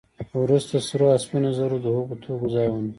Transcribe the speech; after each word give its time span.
وروسته 0.43 0.75
سرې 0.87 1.07
او 1.13 1.21
سپینې 1.23 1.51
زر 1.57 1.71
د 1.83 1.87
هغو 1.95 2.13
توکو 2.23 2.47
ځای 2.55 2.67
ونیو 2.69 2.89